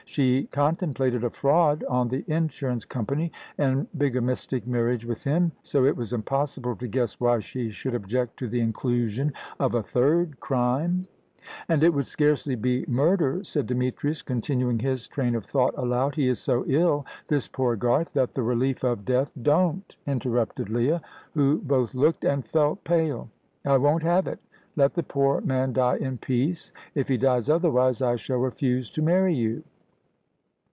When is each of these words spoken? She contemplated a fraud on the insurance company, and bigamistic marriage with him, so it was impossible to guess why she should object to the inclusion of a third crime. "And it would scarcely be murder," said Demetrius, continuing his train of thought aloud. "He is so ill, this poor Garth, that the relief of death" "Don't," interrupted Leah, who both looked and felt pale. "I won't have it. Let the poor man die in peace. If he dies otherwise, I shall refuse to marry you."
She 0.03 0.43
contemplated 0.47 1.23
a 1.23 1.29
fraud 1.29 1.85
on 1.85 2.09
the 2.09 2.25
insurance 2.27 2.83
company, 2.83 3.31
and 3.57 3.87
bigamistic 3.97 4.67
marriage 4.67 5.05
with 5.05 5.23
him, 5.23 5.53
so 5.63 5.85
it 5.85 5.95
was 5.95 6.11
impossible 6.11 6.75
to 6.75 6.87
guess 6.89 7.17
why 7.17 7.39
she 7.39 7.69
should 7.69 7.95
object 7.95 8.35
to 8.39 8.49
the 8.49 8.59
inclusion 8.59 9.31
of 9.57 9.73
a 9.73 9.81
third 9.81 10.41
crime. 10.41 11.07
"And 11.69 11.81
it 11.81 11.93
would 11.93 12.07
scarcely 12.07 12.55
be 12.55 12.83
murder," 12.89 13.41
said 13.45 13.67
Demetrius, 13.67 14.21
continuing 14.21 14.79
his 14.79 15.07
train 15.07 15.33
of 15.33 15.45
thought 15.45 15.73
aloud. 15.77 16.15
"He 16.15 16.27
is 16.27 16.39
so 16.39 16.65
ill, 16.67 17.05
this 17.29 17.47
poor 17.47 17.77
Garth, 17.77 18.11
that 18.11 18.33
the 18.33 18.43
relief 18.43 18.83
of 18.83 19.05
death" 19.05 19.31
"Don't," 19.41 19.95
interrupted 20.05 20.69
Leah, 20.69 21.01
who 21.35 21.59
both 21.59 21.95
looked 21.95 22.25
and 22.25 22.45
felt 22.45 22.83
pale. 22.83 23.29
"I 23.65 23.77
won't 23.77 24.03
have 24.03 24.27
it. 24.27 24.39
Let 24.75 24.93
the 24.95 25.03
poor 25.03 25.39
man 25.39 25.71
die 25.71 25.95
in 26.01 26.17
peace. 26.17 26.73
If 26.95 27.07
he 27.07 27.15
dies 27.15 27.49
otherwise, 27.49 28.01
I 28.01 28.17
shall 28.17 28.39
refuse 28.39 28.91
to 28.91 29.01
marry 29.01 29.33
you." 29.35 29.63